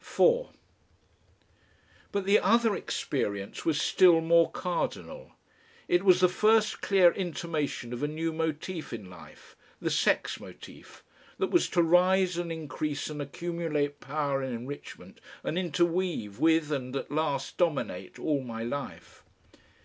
4 0.00 0.50
But 2.10 2.24
the 2.24 2.40
other 2.40 2.74
experience 2.74 3.64
was 3.64 3.80
still 3.80 4.20
more 4.20 4.50
cardinal. 4.50 5.30
It 5.86 6.04
was 6.04 6.18
the 6.18 6.28
first 6.28 6.80
clear 6.80 7.12
intimation 7.12 7.92
of 7.92 8.02
a 8.02 8.08
new 8.08 8.32
motif 8.32 8.92
in 8.92 9.08
life, 9.08 9.54
the 9.80 9.88
sex 9.88 10.40
motif, 10.40 11.04
that 11.38 11.52
was 11.52 11.68
to 11.68 11.84
rise 11.84 12.36
and 12.36 12.50
increase 12.50 13.08
and 13.08 13.22
accumulate 13.22 14.00
power 14.00 14.42
and 14.42 14.52
enrichment 14.56 15.20
and 15.44 15.56
interweave 15.56 16.40
with 16.40 16.72
and 16.72 16.96
at 16.96 17.12
last 17.12 17.56
dominate 17.56 18.18
all 18.18 18.42
my 18.42 18.64
life. 18.64 19.22